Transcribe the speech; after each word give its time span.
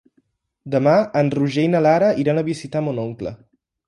Demà 0.75 0.93
en 1.19 1.29
Roger 1.35 1.65
i 1.69 1.71
na 1.73 1.81
Lara 1.87 2.09
iran 2.23 2.43
a 2.43 2.45
visitar 2.47 2.81
mon 2.87 3.03
oncle. 3.05 3.35